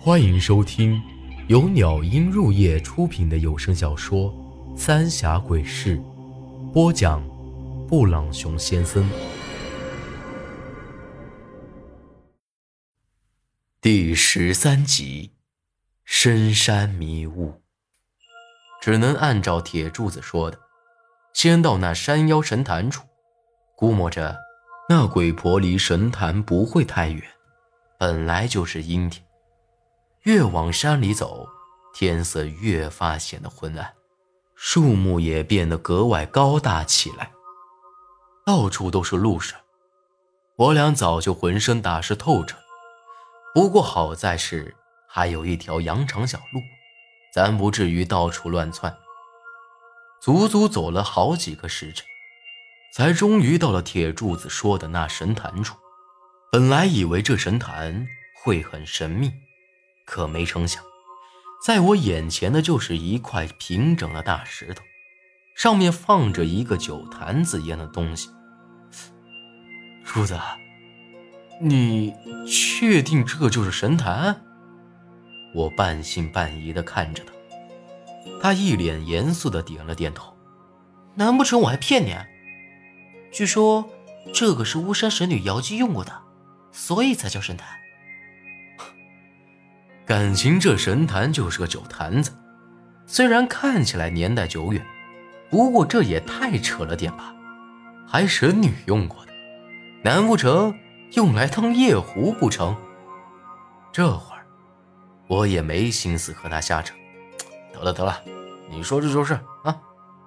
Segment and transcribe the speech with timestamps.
[0.00, 1.02] 欢迎收听
[1.48, 4.32] 由鸟音入夜出品的有声小说
[4.76, 5.98] 《三峡鬼事》，
[6.72, 7.20] 播讲：
[7.88, 9.10] 布朗熊先生。
[13.80, 15.32] 第十三集：
[16.04, 17.60] 深山迷雾。
[18.80, 20.60] 只能按照铁柱子说的，
[21.34, 23.04] 先到那山腰神坛处，
[23.76, 24.38] 估摸着
[24.88, 27.20] 那鬼婆离神坛不会太远，
[27.98, 29.27] 本来就是阴天。
[30.28, 31.48] 越往山里走，
[31.94, 33.94] 天色越发显得昏暗，
[34.54, 37.30] 树木也变得格外高大起来，
[38.44, 39.58] 到处都是路神。
[40.56, 42.58] 我俩早就浑身打湿透彻，
[43.54, 44.76] 不过好在是
[45.08, 46.60] 还有一条羊肠小路。
[47.32, 48.94] 咱不至于到处乱窜。
[50.20, 52.04] 足足走了好几个时辰，
[52.92, 55.78] 才终于到了铁柱子说的那神坛处。
[56.52, 58.06] 本来以为这神坛
[58.44, 59.32] 会很神秘，
[60.08, 60.82] 可没成想，
[61.62, 64.82] 在我眼前的就是一块平整的大石头，
[65.54, 68.30] 上面放着一个酒坛子一样的东西。
[70.06, 70.40] 柱子，
[71.60, 72.14] 你
[72.48, 74.40] 确定这就是神坛？
[75.54, 77.32] 我半信半疑地看着他，
[78.40, 80.34] 他一脸严肃地点了点头。
[81.16, 82.16] 难不成我还骗你？
[83.30, 83.90] 据说
[84.32, 86.22] 这个是巫山神女瑶姬用过的，
[86.72, 87.68] 所以才叫神坛。
[90.08, 92.30] 感情这神坛就是个酒坛子，
[93.04, 94.82] 虽然看起来年代久远，
[95.50, 97.34] 不过这也太扯了点吧？
[98.06, 99.32] 还神女用过的，
[100.02, 100.74] 难不成
[101.12, 102.74] 用来当夜壶不成？
[103.92, 104.46] 这会儿。
[105.26, 106.94] 我也没心思和他瞎扯，
[107.74, 108.18] 得了得了，
[108.70, 109.78] 你说这就是啊？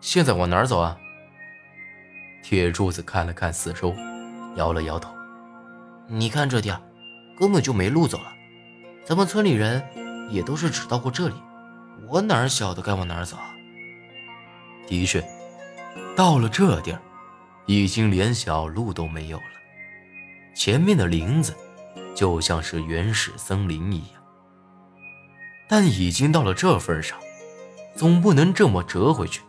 [0.00, 0.98] 现在往哪儿走啊？
[2.42, 3.94] 铁柱子看了看四周，
[4.56, 5.14] 摇了摇头。
[6.08, 6.80] 你看这地儿，
[7.38, 8.32] 根本就没路走了。
[9.08, 9.82] 咱们村里人
[10.28, 11.34] 也都是只到过这里，
[12.08, 13.38] 我哪晓得该往哪儿走？
[14.86, 15.24] 的确，
[16.14, 17.00] 到了这地儿，
[17.64, 19.44] 已经连小路都没有了。
[20.54, 21.56] 前面的林子
[22.14, 24.22] 就像是原始森林一样。
[25.70, 27.18] 但已经到了这份上，
[27.96, 29.40] 总不能这么折回去。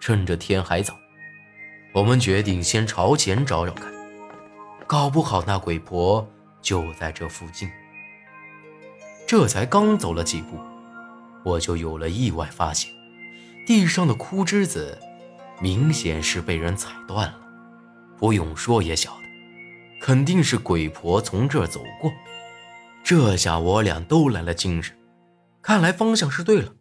[0.00, 0.94] 趁着天还早，
[1.92, 3.92] 我们决定先朝前找找看，
[4.86, 6.26] 搞不好那鬼婆
[6.62, 7.70] 就在这附近。
[9.28, 10.58] 这才刚走了几步，
[11.44, 12.90] 我就有了意外发现：
[13.66, 14.98] 地上的枯枝子
[15.60, 17.38] 明显是被人踩断了。
[18.16, 22.10] 不用说也晓得，肯定是鬼婆从这儿走过。
[23.04, 24.96] 这下我俩都来了精神。
[25.60, 26.72] 看来方向是对了，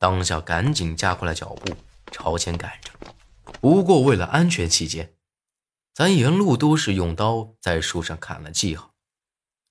[0.00, 1.72] 当下赶紧加快了脚步
[2.10, 2.90] 朝前赶着。
[3.60, 5.14] 不过为了安全起见，
[5.94, 8.90] 咱沿路都是用刀在树上砍了记号。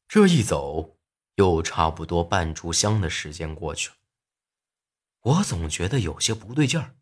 [0.08, 0.96] 这一走，
[1.36, 3.96] 又差不多半炷香的时间过去了。
[5.22, 6.96] 我总觉得有些不对劲儿，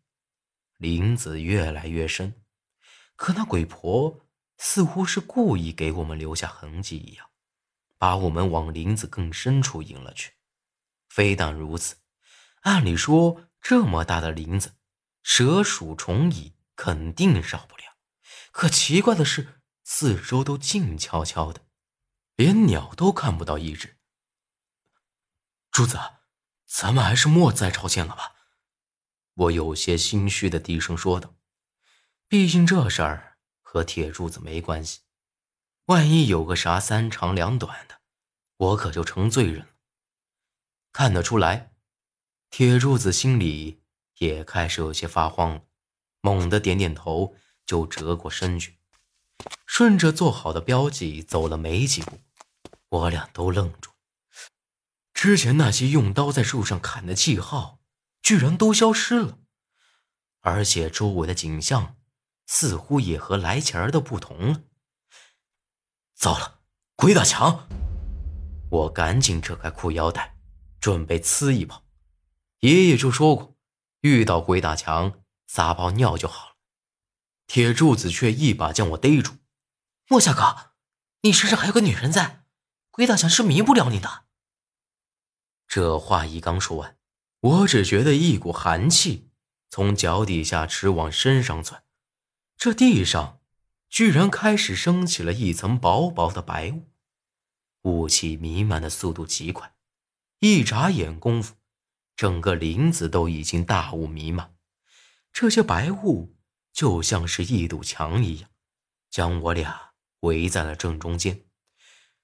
[0.78, 2.42] 林子越来越深，
[3.16, 4.26] 可那鬼婆
[4.58, 7.26] 似乎是故意给我们留下痕迹一样，
[7.98, 10.32] 把我们往林子更深处引了去。
[11.08, 11.96] 非但如此，
[12.62, 14.76] 按理说这么大的林子，
[15.22, 17.82] 蛇鼠虫蚁肯定少不了。
[18.50, 21.66] 可奇怪的是，四周都静悄悄的，
[22.36, 23.98] 连鸟都看不到一只。
[25.72, 25.98] 柱子，
[26.66, 28.34] 咱们还是莫再朝前了吧？
[29.32, 31.34] 我有些心虚的低声说道。
[32.28, 35.00] 毕竟这事儿和铁柱子没关系，
[35.86, 38.02] 万一有个啥三长两短的，
[38.58, 39.68] 我可就成罪人了。
[40.92, 41.72] 看得出来，
[42.50, 43.82] 铁柱子心里
[44.18, 45.62] 也开始有些发慌了，
[46.20, 47.34] 猛地点点头，
[47.64, 48.76] 就折过身去，
[49.64, 52.20] 顺着做好的标记走了没几步，
[52.90, 53.90] 我俩都愣住。
[55.22, 57.78] 之前那些用刀在树上砍的记号，
[58.22, 59.38] 居然都消失了，
[60.40, 61.94] 而且周围的景象
[62.48, 64.62] 似乎也和来前儿的不同了。
[66.16, 66.58] 糟了，
[66.96, 67.68] 鬼打墙！
[68.68, 70.36] 我赶紧扯开裤腰带。
[70.80, 71.84] 准备呲一泡，
[72.58, 73.56] 爷爷就说过，
[74.00, 76.56] 遇到鬼打墙撒泡尿就好了。
[77.46, 79.34] 铁柱子却一把将我逮住
[80.10, 80.72] ：“莫小哥，
[81.20, 82.42] 你身上还有个女人在，
[82.90, 84.24] 鬼打墙是迷不了你的。”
[85.74, 86.98] 这话一刚说完，
[87.40, 89.30] 我只觉得一股寒气
[89.70, 91.82] 从脚底下直往身上钻，
[92.58, 93.40] 这地上
[93.88, 96.90] 居然开始升起了一层薄薄的白雾，
[97.84, 99.72] 雾气弥漫的速度极快。
[100.40, 101.54] 一眨眼功夫，
[102.14, 104.54] 整个林子都已经大雾弥漫，
[105.32, 106.36] 这些白雾
[106.74, 108.50] 就像是一堵墙一样，
[109.08, 111.46] 将我俩围在了正中间。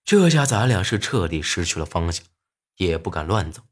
[0.04, 2.26] 这下咱俩是彻底失去了方向，
[2.78, 3.62] 也不敢乱走。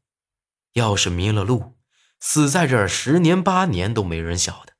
[0.74, 1.78] 要是迷了路，
[2.20, 4.74] 死在这儿十年八年都没人晓得。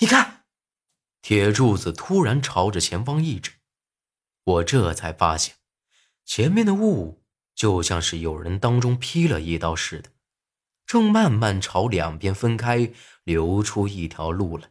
[0.00, 0.44] 你看，
[1.22, 3.52] 铁柱子突然朝着前方一指，
[4.44, 5.54] 我这才发现，
[6.24, 10.10] 前面的雾就像是有人当中劈了一刀似的，
[10.86, 12.92] 正慢慢朝两边分开，
[13.24, 14.68] 流出一条路来。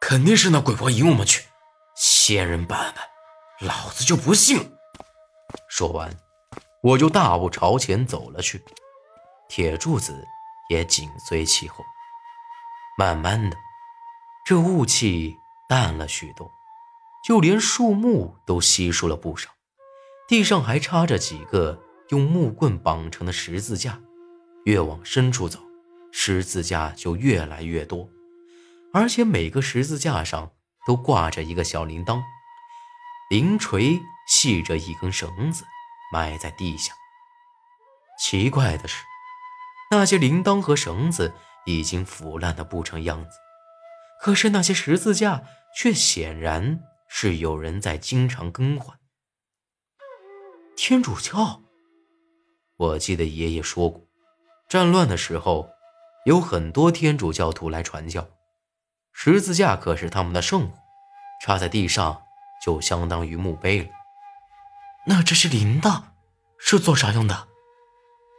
[0.00, 1.44] 肯定是那鬼婆引我们去，
[1.96, 3.04] 仙人板板，
[3.60, 4.72] 老子就不信！
[5.68, 6.16] 说完，
[6.86, 8.62] 我就大步朝前走了去。
[9.48, 10.24] 铁柱子
[10.68, 11.84] 也紧随其后。
[12.96, 13.56] 慢慢的，
[14.44, 15.36] 这雾气
[15.68, 16.48] 淡了许多，
[17.26, 19.50] 就连树木都稀疏了不少。
[20.28, 24.00] 地上还插着几个用木棍绑成的十字架，
[24.64, 25.58] 越往深处走，
[26.12, 28.08] 十字架就越来越多，
[28.92, 30.52] 而且每个十字架上
[30.86, 32.22] 都挂着一个小铃铛，
[33.28, 35.64] 铃锤系着一根绳子，
[36.12, 36.92] 埋在地下。
[38.18, 39.04] 奇怪的是。
[39.88, 41.32] 那些铃铛和绳子
[41.64, 43.38] 已经腐烂的不成样子，
[44.20, 45.44] 可是那些十字架
[45.76, 48.98] 却显然是有人在经常更换。
[50.74, 51.62] 天主教，
[52.76, 54.08] 我记得爷爷说过，
[54.68, 55.70] 战乱的时候
[56.24, 58.28] 有很多天主教徒来传教，
[59.12, 60.72] 十字架可是他们的圣物，
[61.40, 62.20] 插在地上
[62.64, 63.88] 就相当于墓碑了。
[65.08, 66.02] 那这些铃铛
[66.58, 67.46] 是做啥用的？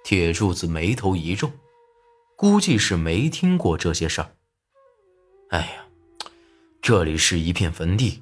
[0.03, 1.49] 铁柱子眉头一皱，
[2.35, 4.35] 估计是没听过这些事儿。
[5.49, 5.85] 哎呀，
[6.81, 8.21] 这里是一片坟地，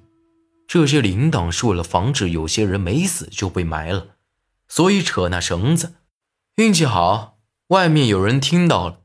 [0.67, 4.15] 这些铃铛是为了防止有些人没死就被埋了，
[4.67, 5.95] 所以扯那绳子，
[6.57, 7.39] 运气好，
[7.69, 9.01] 外面有人听到了，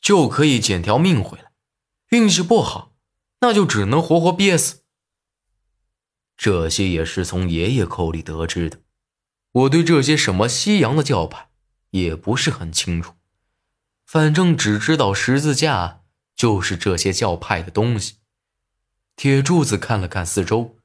[0.00, 1.52] 就可以捡条命回来；
[2.08, 2.92] 运气不好，
[3.40, 4.79] 那就只能活活憋死。
[6.40, 8.80] 这些也是从爷爷口里得知的。
[9.52, 11.48] 我对这些什么西洋的教派。
[11.90, 13.14] 也不是很清楚，
[14.06, 16.04] 反正只知道十字架
[16.36, 18.18] 就是这些教派的东西。
[19.16, 20.76] 铁柱子看了看四周，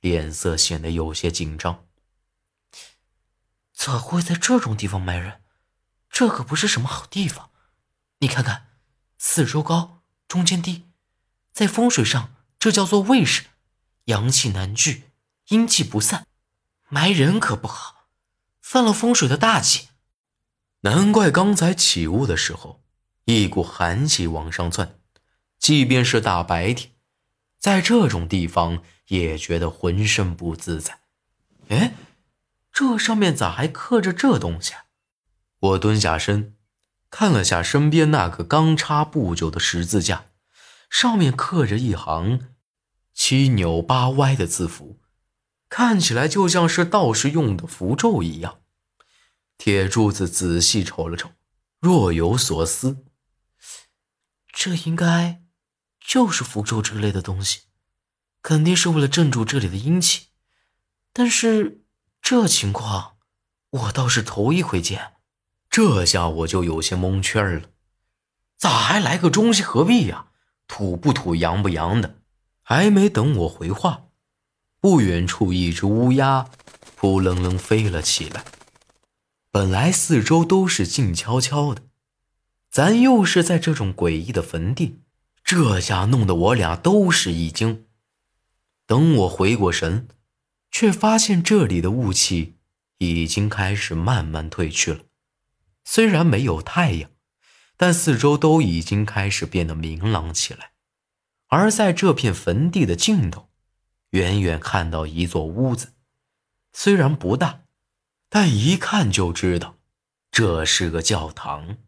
[0.00, 1.84] 脸色显得有些紧张。
[3.74, 5.42] 怎会在这种地方埋人？
[6.08, 7.50] 这可不是什么好地方。
[8.20, 8.68] 你看看，
[9.18, 10.86] 四周高，中间低，
[11.52, 13.44] 在风水上这叫做位置，
[14.08, 15.10] 阳气难聚，
[15.48, 16.26] 阴气不散，
[16.88, 18.06] 埋人可不好，
[18.62, 19.88] 犯了风水的大忌。
[20.80, 22.82] 难怪刚才起雾的时候，
[23.26, 24.98] 一股寒气往上窜，
[25.58, 26.92] 即便是大白天，
[27.58, 31.00] 在这种地方也觉得浑身不自在。
[31.68, 31.92] 哎，
[32.72, 34.72] 这上面咋还刻着这东西？
[35.60, 36.56] 我蹲下身，
[37.10, 40.28] 看了下身边那个刚插不久的十字架，
[40.88, 42.54] 上面刻着一行
[43.20, 45.00] 七扭八歪的字符，
[45.68, 48.60] 看起来就像是道士用的符咒一样。
[49.58, 51.32] 铁柱子仔细瞅了瞅，
[51.80, 53.04] 若有所思。
[54.52, 55.42] 这应该
[56.00, 57.62] 就是符咒之类的东西，
[58.40, 60.28] 肯定是为了镇住这里的阴气。
[61.12, 61.82] 但是
[62.22, 63.16] 这情况，
[63.70, 65.14] 我倒是头一回见。
[65.68, 67.70] 这下我就有些蒙圈了，
[68.56, 70.28] 咋还来个中西合璧呀？
[70.68, 72.17] 土不土，洋不洋的？
[72.70, 74.08] 还没等我回话，
[74.78, 76.50] 不远处一只乌鸦
[76.96, 78.44] 扑棱棱飞了起来。
[79.50, 81.80] 本来四周都是静悄悄的，
[82.70, 84.98] 咱又是在这种诡异的坟地，
[85.42, 87.86] 这下弄得我俩都是一惊。
[88.86, 90.06] 等我回过神，
[90.70, 92.56] 却发现这里的雾气
[92.98, 95.06] 已经开始慢慢退去了。
[95.86, 97.10] 虽然没有太阳，
[97.78, 100.72] 但四周都已经开始变得明朗起来。
[101.48, 103.48] 而在这片坟地的尽头，
[104.10, 105.92] 远远看到一座屋子，
[106.72, 107.60] 虽然不大。
[108.30, 109.76] 但一看就知道，
[110.30, 111.78] 这是个教堂。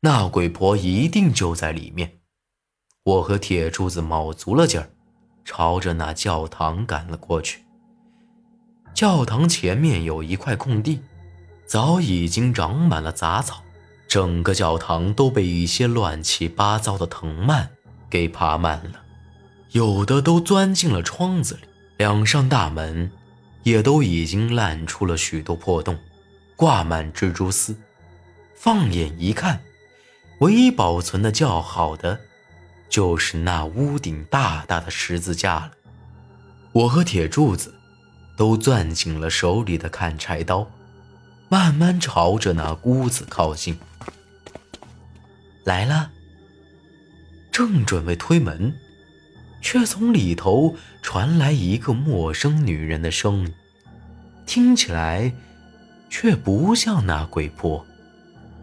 [0.00, 2.18] 那鬼婆一定就在里面。
[3.04, 4.90] 我和铁柱子卯足了劲儿，
[5.44, 7.62] 朝着那教堂赶了过去。
[8.92, 11.00] 教堂前面有一块空地，
[11.64, 13.62] 早已经长满了杂草，
[14.08, 17.70] 整个教堂都被一些乱七八糟的藤蔓
[18.10, 19.00] 给爬满了，
[19.70, 21.60] 有的都钻进了窗子里。
[21.96, 23.10] 两扇大门。
[23.62, 25.98] 也都已经烂出了许多破洞，
[26.56, 27.76] 挂满蜘蛛丝。
[28.54, 29.60] 放眼一看，
[30.38, 32.18] 唯一保存的较好的，
[32.88, 35.72] 就是那屋顶大大的十字架了。
[36.72, 37.74] 我和铁柱子
[38.34, 40.66] 都攥紧了手里的砍柴刀，
[41.50, 43.78] 慢慢朝着那屋子靠近。
[45.64, 46.10] 来了，
[47.50, 48.74] 正准备推门。
[49.62, 53.54] 却从里头传来一个陌生女人的声音，
[54.46, 55.34] 听起来
[56.08, 57.86] 却不像那鬼坡，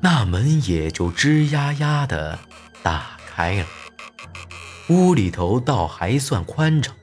[0.02, 2.40] 那门也就吱呀呀的
[2.82, 3.68] 打开了。
[4.90, 6.96] 屋里头倒还算宽敞，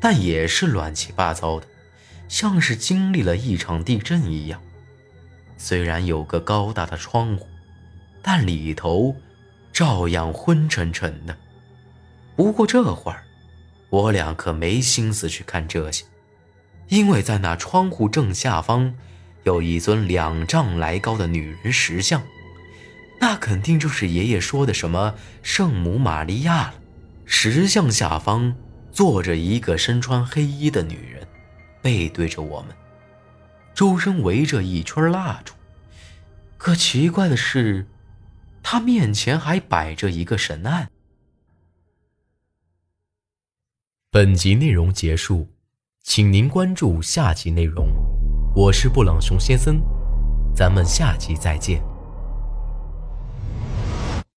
[0.00, 1.66] 但也是乱七八糟的，
[2.28, 4.60] 像是经历了一场地震一样。
[5.56, 7.46] 虽然有个高大的窗户，
[8.20, 9.14] 但里头
[9.72, 11.36] 照样昏沉沉的。
[12.36, 13.24] 不过这会儿，
[13.90, 16.04] 我俩可没心思去看这些，
[16.88, 18.94] 因为在那窗户正下方。
[19.44, 22.22] 有一尊两丈来高的女人石像，
[23.20, 26.74] 那肯定就是爷爷说的什么圣母玛利亚了。
[27.24, 28.54] 石像下方
[28.92, 31.26] 坐着一个身穿黑衣的女人，
[31.82, 32.68] 背对着我们，
[33.74, 35.54] 周身围着一圈蜡烛。
[36.56, 37.88] 可奇怪的是，
[38.62, 40.90] 他面前还摆着一个神案。
[44.10, 45.48] 本集内容结束，
[46.02, 47.88] 请您关注下集内容。
[48.54, 49.82] 我是布朗熊先生，
[50.54, 51.91] 咱们下集再见。